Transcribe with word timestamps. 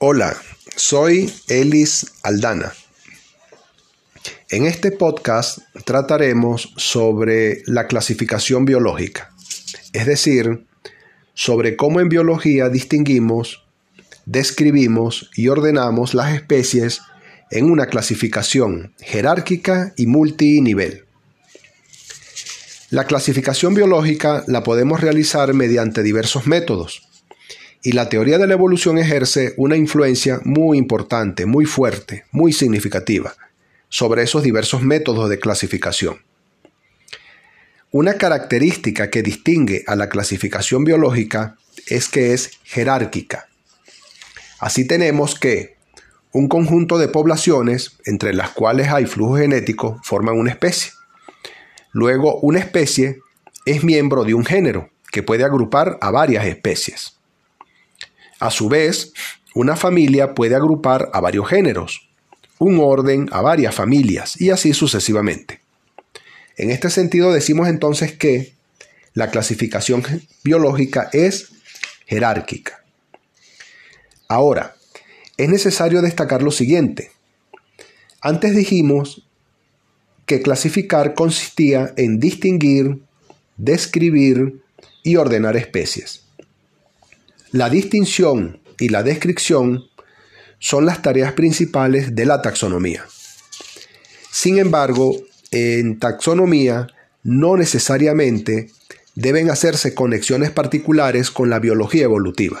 Hola, 0.00 0.36
soy 0.76 1.28
Elis 1.48 2.06
Aldana. 2.22 2.72
En 4.48 4.64
este 4.64 4.92
podcast 4.92 5.58
trataremos 5.84 6.72
sobre 6.76 7.64
la 7.66 7.88
clasificación 7.88 8.64
biológica, 8.64 9.34
es 9.92 10.06
decir, 10.06 10.68
sobre 11.34 11.74
cómo 11.74 11.98
en 11.98 12.08
biología 12.08 12.68
distinguimos, 12.68 13.66
describimos 14.24 15.30
y 15.34 15.48
ordenamos 15.48 16.14
las 16.14 16.32
especies 16.32 17.00
en 17.50 17.68
una 17.68 17.86
clasificación 17.86 18.94
jerárquica 19.00 19.94
y 19.96 20.06
multinivel. 20.06 21.06
La 22.90 23.02
clasificación 23.02 23.74
biológica 23.74 24.44
la 24.46 24.62
podemos 24.62 25.00
realizar 25.00 25.52
mediante 25.54 26.04
diversos 26.04 26.46
métodos 26.46 27.07
y 27.82 27.92
la 27.92 28.08
teoría 28.08 28.38
de 28.38 28.46
la 28.46 28.54
evolución 28.54 28.98
ejerce 28.98 29.54
una 29.56 29.76
influencia 29.76 30.40
muy 30.44 30.78
importante, 30.78 31.46
muy 31.46 31.64
fuerte, 31.64 32.24
muy 32.32 32.52
significativa 32.52 33.34
sobre 33.88 34.22
esos 34.22 34.42
diversos 34.42 34.82
métodos 34.82 35.30
de 35.30 35.38
clasificación. 35.38 36.18
Una 37.90 38.14
característica 38.14 39.08
que 39.08 39.22
distingue 39.22 39.84
a 39.86 39.96
la 39.96 40.08
clasificación 40.08 40.84
biológica 40.84 41.56
es 41.86 42.08
que 42.08 42.34
es 42.34 42.58
jerárquica. 42.64 43.48
Así 44.58 44.86
tenemos 44.86 45.38
que 45.38 45.76
un 46.32 46.48
conjunto 46.48 46.98
de 46.98 47.08
poblaciones, 47.08 47.96
entre 48.04 48.34
las 48.34 48.50
cuales 48.50 48.88
hay 48.88 49.06
flujo 49.06 49.36
genético, 49.36 49.98
forman 50.02 50.36
una 50.38 50.50
especie. 50.50 50.92
Luego, 51.92 52.38
una 52.40 52.58
especie 52.58 53.20
es 53.64 53.82
miembro 53.84 54.24
de 54.24 54.34
un 54.34 54.44
género, 54.44 54.90
que 55.10 55.22
puede 55.22 55.44
agrupar 55.44 55.96
a 56.02 56.10
varias 56.10 56.44
especies. 56.46 57.17
A 58.40 58.50
su 58.50 58.68
vez, 58.68 59.12
una 59.54 59.76
familia 59.76 60.34
puede 60.34 60.54
agrupar 60.54 61.10
a 61.12 61.20
varios 61.20 61.48
géneros, 61.48 62.08
un 62.58 62.78
orden 62.80 63.28
a 63.32 63.40
varias 63.40 63.74
familias 63.74 64.40
y 64.40 64.50
así 64.50 64.72
sucesivamente. 64.72 65.60
En 66.56 66.70
este 66.70 66.90
sentido 66.90 67.32
decimos 67.32 67.68
entonces 67.68 68.12
que 68.12 68.54
la 69.14 69.30
clasificación 69.30 70.04
biológica 70.44 71.08
es 71.12 71.50
jerárquica. 72.06 72.84
Ahora, 74.28 74.76
es 75.36 75.48
necesario 75.48 76.02
destacar 76.02 76.42
lo 76.42 76.50
siguiente. 76.50 77.12
Antes 78.20 78.54
dijimos 78.54 79.26
que 80.26 80.42
clasificar 80.42 81.14
consistía 81.14 81.94
en 81.96 82.20
distinguir, 82.20 82.98
describir 83.56 84.60
y 85.02 85.16
ordenar 85.16 85.56
especies. 85.56 86.27
La 87.52 87.70
distinción 87.70 88.60
y 88.78 88.90
la 88.90 89.02
descripción 89.02 89.84
son 90.58 90.84
las 90.84 91.00
tareas 91.00 91.32
principales 91.32 92.14
de 92.14 92.26
la 92.26 92.42
taxonomía. 92.42 93.06
Sin 94.30 94.58
embargo, 94.58 95.16
en 95.50 95.98
taxonomía 95.98 96.88
no 97.22 97.56
necesariamente 97.56 98.70
deben 99.14 99.50
hacerse 99.50 99.94
conexiones 99.94 100.50
particulares 100.50 101.30
con 101.30 101.48
la 101.48 101.58
biología 101.58 102.04
evolutiva. 102.04 102.60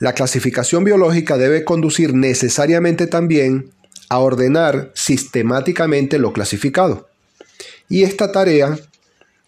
La 0.00 0.12
clasificación 0.12 0.82
biológica 0.82 1.38
debe 1.38 1.64
conducir 1.64 2.14
necesariamente 2.14 3.06
también 3.06 3.70
a 4.08 4.18
ordenar 4.18 4.90
sistemáticamente 4.94 6.18
lo 6.18 6.32
clasificado. 6.32 7.08
Y 7.88 8.02
esta 8.02 8.32
tarea, 8.32 8.76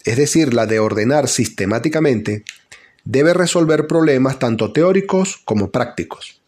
es 0.04 0.16
decir, 0.16 0.54
la 0.54 0.66
de 0.66 0.78
ordenar 0.78 1.28
sistemáticamente, 1.28 2.44
debe 3.04 3.34
resolver 3.34 3.86
problemas 3.86 4.38
tanto 4.38 4.72
teóricos 4.72 5.40
como 5.44 5.70
prácticos. 5.70 6.40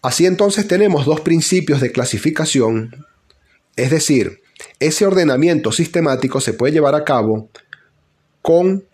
Así 0.00 0.26
entonces 0.26 0.66
tenemos 0.66 1.06
dos 1.06 1.20
principios 1.20 1.80
de 1.80 1.92
clasificación, 1.92 3.06
es 3.76 3.90
decir, 3.90 4.42
ese 4.80 5.06
ordenamiento 5.06 5.72
sistemático 5.72 6.40
se 6.40 6.54
puede 6.54 6.72
llevar 6.72 6.94
a 6.94 7.04
cabo 7.04 7.48
con 8.42 8.84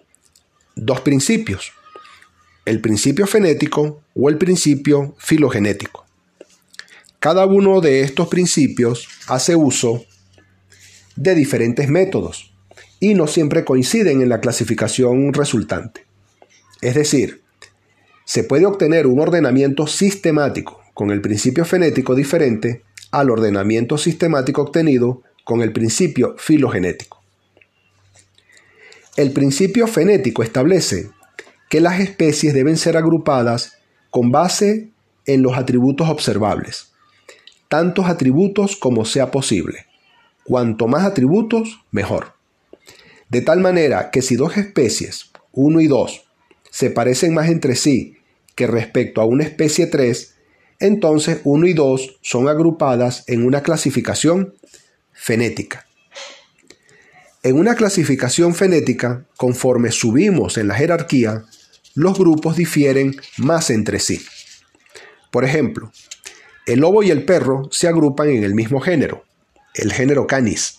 dos 0.77 1.00
principios, 1.00 1.72
el 2.65 2.81
principio 2.81 3.27
fenético 3.27 4.03
o 4.15 4.28
el 4.28 4.37
principio 4.37 5.15
filogenético. 5.19 6.05
Cada 7.19 7.47
uno 7.47 7.81
de 7.81 8.03
estos 8.03 8.28
principios 8.28 9.09
hace 9.27 9.56
uso 9.56 10.05
de 11.16 11.34
diferentes 11.34 11.89
métodos 11.89 12.53
y 13.00 13.14
no 13.14 13.26
siempre 13.26 13.64
coinciden 13.64 14.22
en 14.22 14.28
la 14.28 14.41
clasificación 14.41 15.32
resultante. 15.32 16.06
Es 16.81 16.94
decir, 16.94 17.42
se 18.25 18.44
puede 18.44 18.66
obtener 18.66 19.06
un 19.06 19.20
ordenamiento 19.20 19.86
sistemático 19.86 20.81
con 20.94 21.10
el 21.10 21.20
principio 21.20 21.64
fenético 21.64 22.14
diferente 22.14 22.82
al 23.10 23.31
ordenamiento 23.31 23.97
sistemático 23.98 24.62
obtenido 24.62 25.22
con 25.44 25.62
el 25.62 25.72
principio 25.72 26.34
filogenético. 26.38 27.22
El 29.16 29.32
principio 29.32 29.86
fenético 29.86 30.42
establece 30.42 31.10
que 31.69 31.80
las 31.80 32.00
especies 32.00 32.54
deben 32.54 32.76
ser 32.76 32.97
agrupadas 32.97 33.78
con 34.10 34.30
base 34.30 34.91
en 35.26 35.42
los 35.42 35.56
atributos 35.56 36.09
observables, 36.09 36.92
tantos 37.69 38.06
atributos 38.06 38.76
como 38.76 39.04
sea 39.04 39.30
posible. 39.30 39.86
Cuanto 40.44 40.86
más 40.86 41.04
atributos, 41.04 41.80
mejor. 41.91 42.38
De 43.28 43.43
tal 43.43 43.61
manera 43.61 44.11
que 44.11 44.22
si 44.22 44.37
dos 44.37 44.56
especies, 44.56 45.31
1 45.53 45.81
y 45.81 45.87
2, 45.87 46.25
se 46.71 46.91
parecen 46.91 47.34
más 47.34 47.49
entre 47.49 47.77
sí 47.77 48.16
que 48.55 48.66
respecto 48.66 49.21
a 49.21 49.27
una 49.27 49.44
especie 49.44 49.87
3, 49.87 50.34
entonces 50.81 51.41
1 51.44 51.66
y 51.66 51.75
2 51.75 52.19
son 52.22 52.49
agrupadas 52.49 53.25
en 53.27 53.44
una 53.44 53.62
clasificación 53.62 54.55
fenética. 55.12 55.87
En 57.43 57.56
una 57.56 57.75
clasificación 57.75 58.55
fenética, 58.55 59.27
conforme 59.37 59.93
subimos 59.93 60.56
en 60.56 60.69
la 60.69 60.75
jerarquía, 60.75 61.45
los 61.95 62.19
grupos 62.19 62.56
difieren 62.56 63.15
más 63.37 63.71
entre 63.71 64.00
sí. 64.00 64.25
Por 65.31 65.45
ejemplo, 65.45 65.93
el 66.66 66.81
lobo 66.81 67.03
y 67.03 67.10
el 67.10 67.25
perro 67.25 67.69
se 67.71 67.89
agrupan 67.89 68.31
en 68.31 68.43
el 68.43 68.55
mismo 68.55 68.81
género, 68.81 69.25
el 69.75 69.93
género 69.93 70.27
Canis 70.27 70.78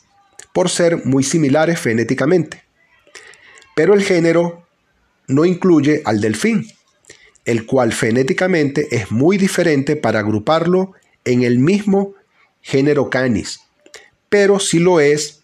por 0.53 0.69
ser 0.69 1.05
muy 1.05 1.23
similares 1.23 1.79
fenéticamente. 1.79 2.63
Pero 3.75 3.93
el 3.93 4.03
género 4.03 4.65
no 5.27 5.45
incluye 5.45 6.01
al 6.05 6.21
delfín, 6.21 6.67
el 7.45 7.65
cual 7.65 7.93
fenéticamente 7.93 8.87
es 8.91 9.11
muy 9.11 9.37
diferente 9.37 9.95
para 9.95 10.19
agruparlo 10.19 10.93
en 11.25 11.43
el 11.43 11.59
mismo 11.59 12.13
género 12.61 13.09
Canis, 13.09 13.61
pero 14.29 14.59
sí 14.59 14.79
lo 14.79 14.99
es 14.99 15.41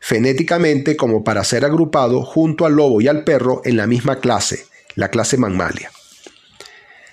fenéticamente 0.00 0.96
como 0.96 1.22
para 1.22 1.44
ser 1.44 1.64
agrupado 1.64 2.22
junto 2.24 2.66
al 2.66 2.74
lobo 2.74 3.00
y 3.00 3.08
al 3.08 3.24
perro 3.24 3.62
en 3.64 3.76
la 3.76 3.86
misma 3.86 4.20
clase, 4.20 4.66
la 4.96 5.08
clase 5.08 5.36
Mammalia. 5.36 5.90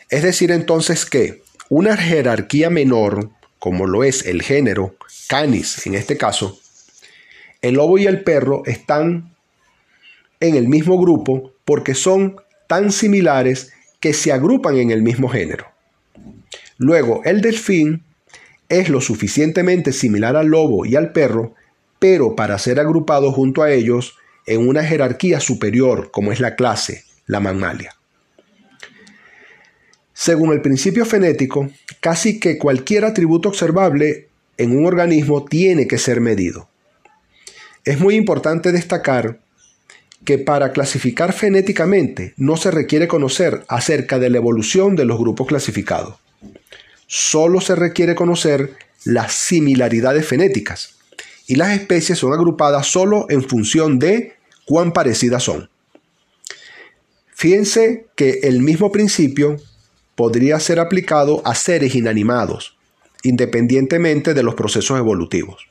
Es 0.09 0.23
decir 0.23 0.51
entonces 0.51 1.06
que 1.06 1.44
una 1.69 1.96
jerarquía 1.96 2.72
menor, 2.72 3.29
como 3.59 3.85
lo 3.85 4.03
es 4.03 4.25
el 4.25 4.41
género 4.41 4.96
Canis 5.28 5.85
en 5.85 5.94
este 5.94 6.17
caso, 6.17 6.59
el 7.62 7.75
lobo 7.75 7.97
y 7.97 8.06
el 8.08 8.24
perro 8.24 8.64
están 8.66 9.36
en 10.40 10.56
el 10.56 10.68
mismo 10.68 11.00
grupo 11.00 11.53
porque 11.66 11.94
son 11.94 12.38
tan 12.68 12.92
similares 12.92 13.74
que 14.00 14.14
se 14.14 14.31
agrupan 14.31 14.78
en 14.78 14.92
el 14.92 15.02
mismo 15.02 15.28
género. 15.28 15.66
Luego, 16.78 17.22
el 17.25 17.42
delfín 17.42 18.03
es 18.70 18.90
lo 18.90 19.02
suficientemente 19.02 19.92
similar 19.92 20.36
al 20.36 20.47
lobo 20.47 20.86
y 20.86 20.96
al 20.96 21.12
perro, 21.12 21.56
pero 21.97 22.36
para 22.36 22.58
ser 22.58 22.80
agrupado 22.80 23.31
junto 23.31 23.64
a 23.64 23.72
ellos 23.72 24.16
en 24.46 24.68
una 24.68 24.84
jerarquía 24.84 25.40
superior 25.40 26.12
como 26.12 26.31
es 26.31 26.40
la 26.40 26.56
clase, 26.56 27.03
la 27.26 27.40
mammalia. 27.40 27.96
Según 30.14 30.53
el 30.53 30.62
principio 30.62 31.05
fenético, 31.05 31.70
casi 32.00 32.40
que 32.40 32.58
cualquier 32.58 33.05
atributo 33.05 33.50
observable 33.50 34.28
en 34.58 34.78
un 34.78 34.85
organismo 34.85 35.46
tiene 35.46 35.88
que 35.88 35.97
ser 35.97 36.20
medido. 36.22 36.70
Es 37.90 38.00
muy 38.00 38.14
importante 38.14 38.72
destacar 38.72 39.40
que 40.24 40.38
para 40.38 40.74
clasificar 40.74 41.34
fenéticamente 41.34 42.36
no 42.38 42.56
se 42.56 42.70
requiere 42.70 43.08
conocer 43.08 43.66
acerca 43.68 44.20
de 44.20 44.30
la 44.30 44.38
evolución 44.38 44.96
de 44.96 45.06
los 45.06 45.18
grupos 45.18 45.47
clasificados. 45.47 46.18
Solo 47.08 47.62
se 47.62 47.74
requiere 47.74 48.14
conocer 48.14 48.76
las 49.06 49.34
similaridades 49.34 50.28
fenéticas 50.28 50.97
y 51.47 51.56
las 51.56 51.72
especies 51.72 52.20
son 52.20 52.32
agrupadas 52.32 52.86
solo 52.86 53.26
en 53.28 53.41
función 53.41 53.97
de 53.97 54.34
cuán 54.66 54.94
parecidas 54.94 55.41
son. 55.41 55.72
Fíjense 57.34 58.06
que 58.14 58.41
el 58.44 58.62
mismo 58.62 58.91
principio 58.91 59.58
podría 60.14 60.59
ser 60.59 60.80
aplicado 60.80 61.41
a 61.44 61.56
seres 61.56 61.96
inanimados, 61.96 62.78
independientemente 63.24 64.36
de 64.36 64.44
los 64.44 64.53
procesos 64.53 65.00
evolutivos. 65.00 65.70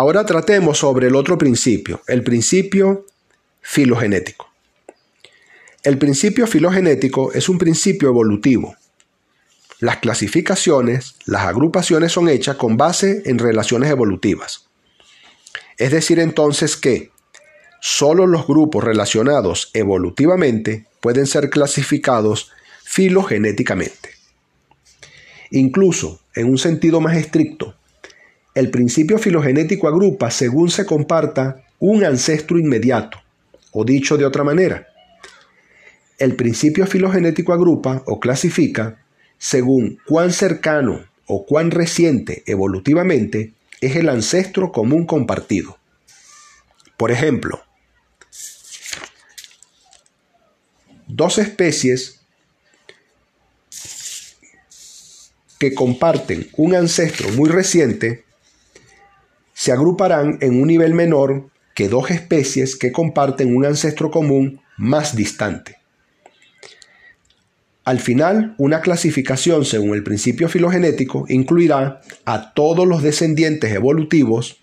Ahora 0.00 0.24
tratemos 0.24 0.78
sobre 0.78 1.08
el 1.08 1.14
otro 1.14 1.36
principio, 1.36 2.00
el 2.06 2.22
principio 2.22 3.04
filogenético. 3.60 4.48
El 5.82 5.98
principio 5.98 6.46
filogenético 6.46 7.34
es 7.34 7.50
un 7.50 7.58
principio 7.58 8.08
evolutivo. 8.08 8.74
Las 9.78 9.98
clasificaciones, 9.98 11.16
las 11.26 11.42
agrupaciones 11.42 12.12
son 12.12 12.30
hechas 12.30 12.56
con 12.56 12.78
base 12.78 13.20
en 13.26 13.38
relaciones 13.38 13.90
evolutivas. 13.90 14.70
Es 15.76 15.90
decir 15.90 16.18
entonces 16.18 16.78
que 16.78 17.10
solo 17.82 18.26
los 18.26 18.46
grupos 18.46 18.82
relacionados 18.82 19.70
evolutivamente 19.74 20.86
pueden 21.02 21.26
ser 21.26 21.50
clasificados 21.50 22.50
filogenéticamente. 22.84 24.12
Incluso, 25.50 26.22
en 26.34 26.48
un 26.48 26.56
sentido 26.56 27.02
más 27.02 27.18
estricto, 27.18 27.74
el 28.54 28.70
principio 28.70 29.18
filogenético 29.18 29.88
agrupa 29.88 30.30
según 30.30 30.70
se 30.70 30.84
comparta 30.84 31.64
un 31.78 32.04
ancestro 32.04 32.58
inmediato, 32.58 33.18
o 33.72 33.84
dicho 33.84 34.16
de 34.16 34.24
otra 34.24 34.44
manera, 34.44 34.88
el 36.18 36.36
principio 36.36 36.86
filogenético 36.86 37.52
agrupa 37.52 38.02
o 38.06 38.20
clasifica 38.20 39.02
según 39.38 39.98
cuán 40.06 40.32
cercano 40.32 41.06
o 41.26 41.46
cuán 41.46 41.70
reciente 41.70 42.42
evolutivamente 42.46 43.54
es 43.80 43.96
el 43.96 44.08
ancestro 44.08 44.72
común 44.72 45.06
compartido. 45.06 45.78
Por 46.98 47.10
ejemplo, 47.10 47.62
dos 51.06 51.38
especies 51.38 52.20
que 55.58 55.72
comparten 55.74 56.48
un 56.56 56.74
ancestro 56.74 57.30
muy 57.30 57.48
reciente 57.48 58.24
se 59.60 59.72
agruparán 59.72 60.38
en 60.40 60.58
un 60.58 60.68
nivel 60.68 60.94
menor 60.94 61.50
que 61.74 61.90
dos 61.90 62.10
especies 62.10 62.76
que 62.76 62.92
comparten 62.92 63.54
un 63.54 63.66
ancestro 63.66 64.10
común 64.10 64.62
más 64.78 65.14
distante. 65.14 65.76
Al 67.84 68.00
final, 68.00 68.54
una 68.56 68.80
clasificación 68.80 69.66
según 69.66 69.92
el 69.92 70.02
principio 70.02 70.48
filogenético 70.48 71.26
incluirá 71.28 72.00
a 72.24 72.54
todos 72.54 72.88
los 72.88 73.02
descendientes 73.02 73.70
evolutivos 73.70 74.56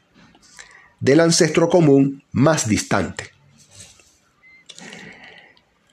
del 1.00 1.20
ancestro 1.20 1.70
común 1.70 2.24
más 2.32 2.68
distante. 2.68 3.26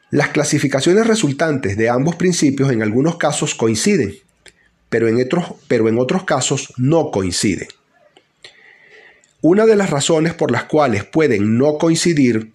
Las 0.08 0.28
clasificaciones 0.28 1.06
resultantes 1.06 1.76
de 1.76 1.90
ambos 1.90 2.16
principios 2.16 2.72
en 2.72 2.82
algunos 2.82 3.18
casos 3.18 3.54
coinciden, 3.54 4.14
pero 4.88 5.08
en 5.08 5.22
otros, 5.22 5.56
pero 5.68 5.90
en 5.90 5.98
otros 5.98 6.24
casos 6.24 6.72
no 6.78 7.10
coinciden. 7.10 7.68
Una 9.46 9.66
de 9.66 9.76
las 9.76 9.90
razones 9.90 10.32
por 10.32 10.50
las 10.50 10.64
cuales 10.64 11.04
pueden 11.04 11.58
no 11.58 11.76
coincidir 11.76 12.52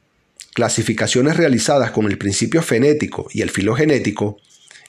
clasificaciones 0.56 1.38
realizadas 1.38 1.91
con 1.91 2.07
el 2.07 2.18
principio 2.18 2.63
fenético 2.63 3.27
y 3.31 3.44
el 3.44 3.51
filogenético 3.51 4.38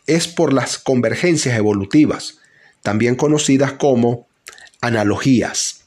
es 0.06 0.26
por 0.26 0.54
las 0.54 0.78
convergencias 0.78 1.58
evolutivas, 1.58 2.38
también 2.80 3.16
conocidas 3.16 3.72
como 3.74 4.26
analogías. 4.80 5.82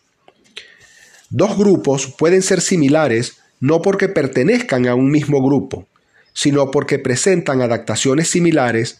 Dos 1.31 1.57
grupos 1.57 2.13
pueden 2.15 2.43
ser 2.43 2.61
similares 2.61 3.37
no 3.59 3.81
porque 3.81 4.07
pertenezcan 4.07 4.87
a 4.87 4.93
un 4.93 5.09
mismo 5.09 5.41
grupo, 5.41 5.87
sino 6.31 6.69
porque 6.69 6.99
presentan 6.99 7.63
adaptaciones 7.63 8.29
similares 8.29 8.99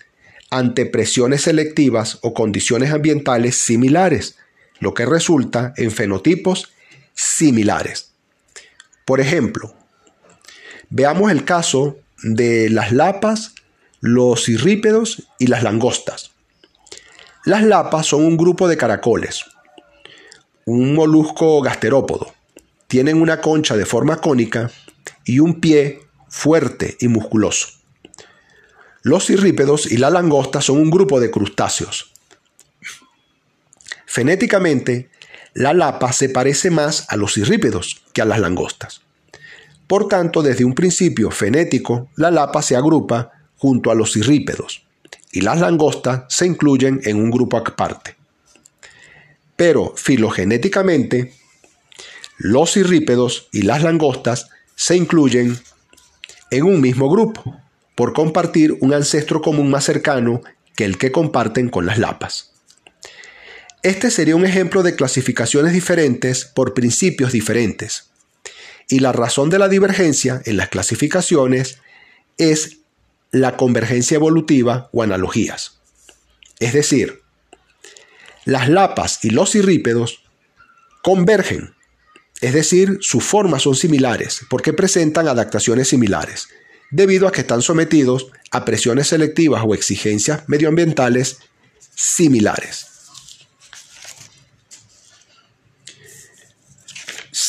ante 0.49 0.87
presiones 0.87 1.41
selectivas 1.41 2.17
o 2.23 2.33
condiciones 2.33 2.91
ambientales 2.91 3.55
similares, 3.55 4.35
lo 4.79 4.95
que 4.95 5.05
resulta 5.05 5.75
en 5.77 5.91
fenotipos 5.91 6.73
similares. 7.13 8.11
Por 9.05 9.19
ejemplo, 9.19 9.75
veamos 10.89 11.31
el 11.31 11.45
caso 11.45 11.97
de 12.23 12.69
las 12.69 12.91
lapas 12.91 13.53
los 14.03 14.43
cirrípedos 14.43 15.23
y 15.39 15.47
las 15.47 15.63
langostas. 15.63 16.31
Las 17.45 17.63
lapas 17.63 18.05
son 18.07 18.25
un 18.25 18.35
grupo 18.35 18.67
de 18.67 18.75
caracoles, 18.75 19.45
un 20.65 20.93
molusco 20.93 21.61
gasterópodo. 21.61 22.33
Tienen 22.87 23.21
una 23.21 23.39
concha 23.39 23.77
de 23.77 23.85
forma 23.85 24.17
cónica 24.17 24.69
y 25.23 25.39
un 25.39 25.61
pie 25.61 26.01
fuerte 26.27 26.97
y 26.99 27.07
musculoso. 27.07 27.67
Los 29.03 29.27
cirrípedos 29.27 29.89
y 29.89 29.95
la 29.97 30.09
langosta 30.09 30.61
son 30.61 30.79
un 30.79 30.89
grupo 30.89 31.21
de 31.21 31.31
crustáceos. 31.31 32.11
Fenéticamente, 34.05 35.09
la 35.53 35.73
lapa 35.73 36.13
se 36.13 36.29
parece 36.29 36.71
más 36.71 37.05
a 37.09 37.15
los 37.15 37.33
cirrípedos 37.33 38.03
que 38.13 38.21
a 38.21 38.25
las 38.25 38.39
langostas. 38.39 39.01
Por 39.87 40.07
tanto, 40.07 40.41
desde 40.41 40.65
un 40.65 40.73
principio 40.73 41.29
fenético, 41.29 42.09
la 42.15 42.31
lapa 42.31 42.61
se 42.61 42.75
agrupa 42.75 43.31
junto 43.57 43.91
a 43.91 43.95
los 43.95 44.13
cirrípedos, 44.13 44.85
y 45.31 45.41
las 45.41 45.59
langostas 45.59 46.23
se 46.29 46.45
incluyen 46.45 47.01
en 47.03 47.17
un 47.17 47.29
grupo 47.29 47.57
aparte. 47.57 48.15
Pero 49.55 49.93
filogenéticamente, 49.95 51.33
los 52.37 52.73
cirrípedos 52.73 53.49
y 53.51 53.61
las 53.61 53.83
langostas 53.83 54.49
se 54.75 54.95
incluyen 54.95 55.57
en 56.49 56.63
un 56.63 56.81
mismo 56.81 57.09
grupo, 57.09 57.59
por 57.95 58.13
compartir 58.13 58.75
un 58.81 58.93
ancestro 58.93 59.41
común 59.41 59.69
más 59.69 59.83
cercano 59.83 60.41
que 60.75 60.85
el 60.85 60.97
que 60.97 61.11
comparten 61.11 61.69
con 61.69 61.85
las 61.85 61.99
lapas. 61.99 62.52
Este 63.83 64.11
sería 64.11 64.37
un 64.37 64.45
ejemplo 64.45 64.81
de 64.81 64.95
clasificaciones 64.95 65.73
diferentes 65.73 66.45
por 66.45 66.73
principios 66.73 67.33
diferentes. 67.33 68.11
Y 68.87 68.99
la 68.99 69.11
razón 69.11 69.49
de 69.49 69.59
la 69.59 69.67
divergencia 69.67 70.41
en 70.45 70.55
las 70.55 70.69
clasificaciones 70.69 71.79
es 72.37 72.77
la 73.31 73.57
convergencia 73.57 74.15
evolutiva 74.15 74.89
o 74.93 75.03
analogías. 75.03 75.79
Es 76.61 76.71
decir, 76.71 77.23
las 78.45 78.69
lapas 78.69 79.19
y 79.25 79.31
los 79.31 79.51
cirrípedos 79.51 80.23
convergen, 81.01 81.75
es 82.39 82.53
decir, 82.53 82.99
sus 83.01 83.25
formas 83.25 83.63
son 83.63 83.75
similares 83.75 84.45
porque 84.49 84.71
presentan 84.71 85.27
adaptaciones 85.27 85.89
similares, 85.89 86.47
debido 86.89 87.27
a 87.27 87.33
que 87.33 87.41
están 87.41 87.61
sometidos 87.61 88.27
a 88.51 88.63
presiones 88.63 89.07
selectivas 89.07 89.63
o 89.65 89.73
exigencias 89.73 90.43
medioambientales 90.47 91.39
similares. 91.95 92.92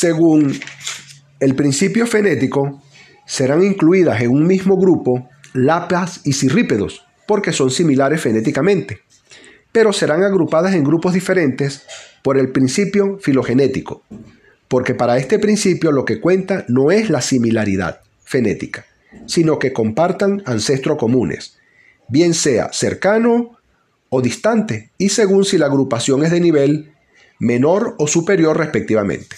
Según 0.05 0.53
el 1.39 1.55
principio 1.55 2.05
fenético, 2.05 2.79
serán 3.25 3.63
incluidas 3.63 4.21
en 4.21 4.29
un 4.29 4.45
mismo 4.45 4.77
grupo 4.77 5.27
lapas 5.53 6.21
y 6.23 6.33
cirrípedos, 6.33 7.03
porque 7.27 7.51
son 7.51 7.71
similares 7.71 8.21
fenéticamente, 8.21 8.99
pero 9.71 9.93
serán 9.93 10.21
agrupadas 10.21 10.75
en 10.75 10.83
grupos 10.83 11.15
diferentes 11.15 11.87
por 12.21 12.37
el 12.37 12.51
principio 12.51 13.17
filogenético, 13.19 14.03
porque 14.67 14.93
para 14.93 15.17
este 15.17 15.39
principio 15.39 15.91
lo 15.91 16.05
que 16.05 16.21
cuenta 16.21 16.65
no 16.67 16.91
es 16.91 17.09
la 17.09 17.21
similaridad 17.21 18.01
fenética, 18.23 18.85
sino 19.25 19.57
que 19.57 19.73
compartan 19.73 20.43
ancestros 20.45 20.99
comunes, 20.99 21.57
bien 22.09 22.35
sea 22.35 22.71
cercano 22.71 23.57
o 24.09 24.21
distante, 24.21 24.91
y 24.99 25.09
según 25.09 25.45
si 25.45 25.57
la 25.57 25.65
agrupación 25.65 26.23
es 26.23 26.29
de 26.29 26.41
nivel 26.41 26.93
menor 27.39 27.95
o 27.97 28.05
superior 28.05 28.55
respectivamente. 28.55 29.35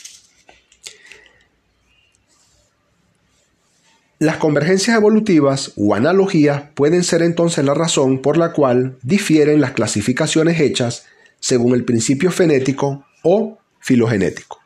Las 4.19 4.37
convergencias 4.37 4.97
evolutivas 4.97 5.73
o 5.75 5.93
analogías 5.93 6.63
pueden 6.73 7.03
ser 7.03 7.21
entonces 7.21 7.63
la 7.63 7.75
razón 7.75 8.19
por 8.23 8.35
la 8.35 8.51
cual 8.51 8.97
difieren 9.03 9.61
las 9.61 9.73
clasificaciones 9.73 10.59
hechas 10.59 11.05
según 11.39 11.75
el 11.75 11.85
principio 11.85 12.31
fenético 12.31 13.05
o 13.21 13.59
filogenético. 13.79 14.59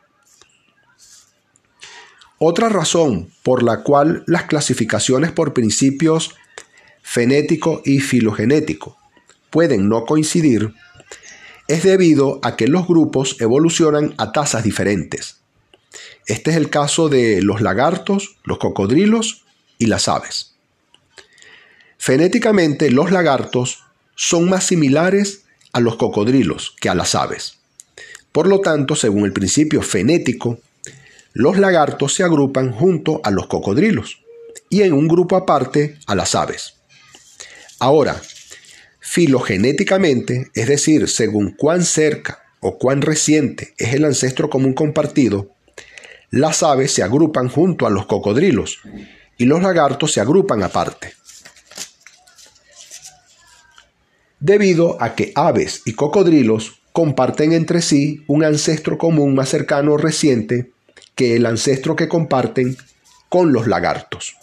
Otra 2.38 2.70
razón 2.70 3.30
por 3.42 3.62
la 3.62 3.82
cual 3.82 4.24
las 4.26 4.44
clasificaciones 4.44 5.32
por 5.32 5.52
principios 5.52 6.34
fenético 7.02 7.82
y 7.84 8.00
filogenético 8.00 8.96
pueden 9.50 9.86
no 9.86 10.06
coincidir 10.06 10.72
es 11.68 11.82
debido 11.82 12.40
a 12.42 12.56
que 12.56 12.68
los 12.68 12.88
grupos 12.88 13.36
evolucionan 13.38 14.14
a 14.16 14.32
tasas 14.32 14.64
diferentes. 14.64 15.42
Este 16.26 16.52
es 16.52 16.56
el 16.56 16.70
caso 16.70 17.10
de 17.10 17.42
los 17.42 17.60
lagartos, 17.60 18.36
los 18.44 18.56
cocodrilos 18.56 19.41
y 19.82 19.86
las 19.86 20.06
aves. 20.06 20.54
Fenéticamente, 21.98 22.88
los 22.90 23.10
lagartos 23.10 23.82
son 24.14 24.48
más 24.48 24.64
similares 24.64 25.42
a 25.72 25.80
los 25.80 25.96
cocodrilos 25.96 26.76
que 26.80 26.88
a 26.88 26.94
las 26.94 27.16
aves. 27.16 27.58
Por 28.30 28.46
lo 28.46 28.60
tanto, 28.60 28.94
según 28.94 29.24
el 29.24 29.32
principio 29.32 29.82
fenético, 29.82 30.60
los 31.32 31.58
lagartos 31.58 32.14
se 32.14 32.22
agrupan 32.22 32.72
junto 32.72 33.20
a 33.24 33.32
los 33.32 33.48
cocodrilos 33.48 34.22
y 34.70 34.82
en 34.82 34.92
un 34.92 35.08
grupo 35.08 35.36
aparte 35.36 35.98
a 36.06 36.14
las 36.14 36.36
aves. 36.36 36.74
Ahora, 37.80 38.22
filogenéticamente, 39.00 40.50
es 40.54 40.68
decir, 40.68 41.08
según 41.08 41.56
cuán 41.56 41.84
cerca 41.84 42.44
o 42.60 42.78
cuán 42.78 43.02
reciente 43.02 43.74
es 43.78 43.94
el 43.94 44.04
ancestro 44.04 44.48
común 44.48 44.74
compartido, 44.74 45.50
las 46.30 46.62
aves 46.62 46.92
se 46.92 47.02
agrupan 47.02 47.48
junto 47.48 47.86
a 47.86 47.90
los 47.90 48.06
cocodrilos 48.06 48.78
y 49.42 49.44
los 49.44 49.60
lagartos 49.60 50.12
se 50.12 50.20
agrupan 50.20 50.62
aparte. 50.62 51.14
Debido 54.38 55.02
a 55.02 55.16
que 55.16 55.32
aves 55.34 55.82
y 55.84 55.94
cocodrilos 55.94 56.80
comparten 56.92 57.52
entre 57.52 57.82
sí 57.82 58.22
un 58.28 58.44
ancestro 58.44 58.98
común 58.98 59.34
más 59.34 59.48
cercano 59.48 59.94
o 59.94 59.96
reciente 59.96 60.70
que 61.16 61.34
el 61.34 61.46
ancestro 61.46 61.96
que 61.96 62.06
comparten 62.06 62.76
con 63.28 63.52
los 63.52 63.66
lagartos. 63.66 64.36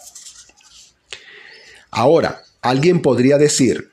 Ahora, 1.90 2.42
alguien 2.60 3.00
podría 3.00 3.38
decir 3.38 3.92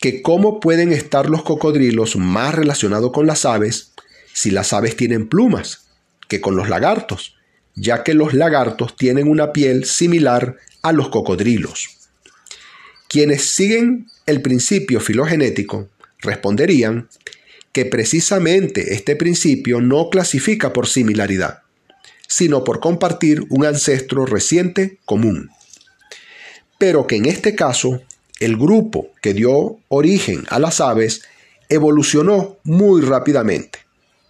que 0.00 0.22
cómo 0.22 0.60
pueden 0.60 0.92
estar 0.92 1.28
los 1.28 1.42
cocodrilos 1.42 2.14
más 2.14 2.54
relacionados 2.54 3.10
con 3.10 3.26
las 3.26 3.44
aves 3.44 3.92
si 4.32 4.52
las 4.52 4.72
aves 4.72 4.96
tienen 4.96 5.28
plumas 5.28 5.88
que 6.28 6.40
con 6.40 6.54
los 6.54 6.68
lagartos 6.68 7.34
ya 7.74 8.02
que 8.02 8.14
los 8.14 8.34
lagartos 8.34 8.96
tienen 8.96 9.28
una 9.28 9.52
piel 9.52 9.84
similar 9.84 10.56
a 10.82 10.92
los 10.92 11.08
cocodrilos. 11.08 11.90
Quienes 13.08 13.50
siguen 13.50 14.06
el 14.26 14.42
principio 14.42 15.00
filogenético 15.00 15.88
responderían 16.20 17.08
que 17.72 17.86
precisamente 17.86 18.94
este 18.94 19.16
principio 19.16 19.80
no 19.80 20.10
clasifica 20.10 20.72
por 20.72 20.86
similaridad, 20.86 21.62
sino 22.28 22.64
por 22.64 22.80
compartir 22.80 23.44
un 23.48 23.64
ancestro 23.64 24.26
reciente 24.26 24.98
común. 25.04 25.50
Pero 26.78 27.06
que 27.06 27.16
en 27.16 27.26
este 27.26 27.54
caso, 27.54 28.02
el 28.40 28.56
grupo 28.56 29.10
que 29.20 29.34
dio 29.34 29.78
origen 29.88 30.44
a 30.50 30.58
las 30.58 30.80
aves 30.80 31.22
evolucionó 31.68 32.58
muy 32.64 33.00
rápidamente, 33.02 33.80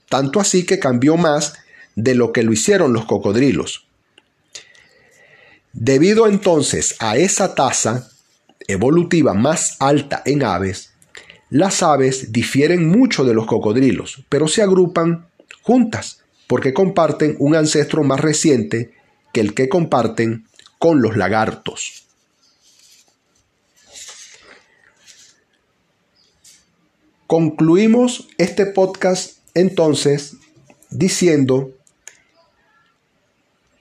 tanto 0.08 0.38
así 0.40 0.64
que 0.64 0.78
cambió 0.78 1.16
más 1.16 1.54
de 1.94 2.14
lo 2.14 2.32
que 2.32 2.42
lo 2.42 2.52
hicieron 2.52 2.92
los 2.92 3.04
cocodrilos. 3.04 3.86
Debido 5.72 6.26
entonces 6.26 6.96
a 6.98 7.16
esa 7.16 7.54
tasa 7.54 8.10
evolutiva 8.68 9.34
más 9.34 9.76
alta 9.80 10.22
en 10.24 10.44
aves, 10.44 10.92
las 11.50 11.82
aves 11.82 12.32
difieren 12.32 12.88
mucho 12.88 13.24
de 13.24 13.34
los 13.34 13.46
cocodrilos, 13.46 14.24
pero 14.28 14.48
se 14.48 14.62
agrupan 14.62 15.26
juntas 15.62 16.22
porque 16.46 16.74
comparten 16.74 17.36
un 17.38 17.54
ancestro 17.54 18.02
más 18.04 18.20
reciente 18.20 18.92
que 19.32 19.40
el 19.40 19.54
que 19.54 19.68
comparten 19.68 20.46
con 20.78 21.00
los 21.00 21.16
lagartos. 21.16 22.06
Concluimos 27.26 28.28
este 28.36 28.66
podcast 28.66 29.38
entonces 29.54 30.36
diciendo 30.90 31.70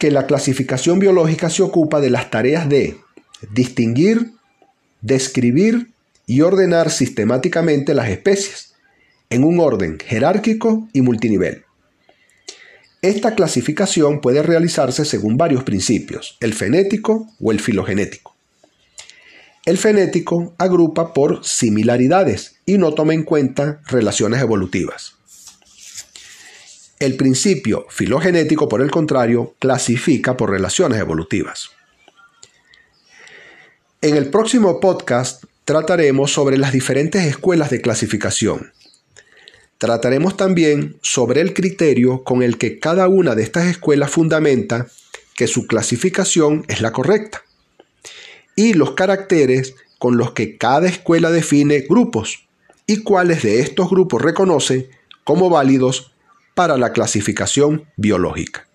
que 0.02 0.10
la 0.10 0.26
clasificación 0.26 0.98
biológica 0.98 1.52
se 1.52 1.62
ocupa 1.62 2.02
de 2.02 2.10
las 2.10 2.32
tareas 2.32 2.68
de 2.68 2.98
distinguir, 3.52 4.32
describir 5.02 5.92
y 6.26 6.42
ordenar 6.42 6.90
sistemáticamente 6.90 7.94
las 7.94 8.10
especies 8.10 8.74
en 9.30 9.44
un 9.44 9.60
orden 9.60 10.00
jerárquico 10.00 10.90
y 10.92 11.02
multinivel. 11.02 11.66
Esta 13.04 13.36
clasificación 13.36 14.22
puede 14.22 14.42
realizarse 14.42 15.06
según 15.06 15.38
varios 15.38 15.64
principios, 15.64 16.36
el 16.40 16.56
fenético 16.56 17.28
o 17.40 17.52
el 17.52 17.60
filogenético. 17.60 18.36
El 19.68 19.78
fenético 19.78 20.56
agrupa 20.58 21.14
por 21.14 21.46
similaridades 21.46 22.56
y 22.66 22.80
no 22.80 22.96
toma 22.96 23.14
en 23.14 23.22
cuenta 23.22 23.82
relaciones 23.86 24.42
evolutivas. 24.42 25.21
El 27.02 27.16
principio 27.16 27.88
filogenético, 27.90 28.70
por 28.70 28.80
el 28.80 28.92
contrario, 28.92 29.56
clasifica 29.58 30.38
por 30.38 30.52
relaciones 30.52 31.00
evolutivas. 31.00 31.72
En 34.04 34.16
el 34.16 34.30
próximo 34.30 34.80
podcast 34.80 35.46
trataremos 35.66 36.32
sobre 36.32 36.60
las 36.60 36.72
diferentes 36.72 37.26
escuelas 37.26 37.72
de 37.72 37.82
clasificación. 37.82 38.72
Trataremos 39.80 40.38
también 40.38 41.00
sobre 41.02 41.42
el 41.42 41.56
criterio 41.56 42.24
con 42.24 42.44
el 42.44 42.60
que 42.60 42.78
cada 42.78 43.08
una 43.08 43.34
de 43.34 43.42
estas 43.42 43.66
escuelas 43.66 44.12
fundamenta 44.12 44.86
que 45.36 45.48
su 45.48 45.66
clasificación 45.66 46.66
es 46.68 46.82
la 46.82 46.92
correcta 46.92 47.42
y 48.56 48.76
los 48.76 48.92
caracteres 48.92 49.74
con 49.98 50.18
los 50.18 50.34
que 50.34 50.56
cada 50.56 50.88
escuela 50.88 51.32
define 51.32 51.80
grupos 51.80 52.48
y 52.86 53.02
cuáles 53.02 53.42
de 53.42 53.60
estos 53.60 53.90
grupos 53.90 54.22
reconoce 54.22 54.92
como 55.24 55.50
válidos 55.50 56.12
para 56.54 56.78
la 56.78 56.92
clasificación 56.92 57.86
biológica. 57.98 58.71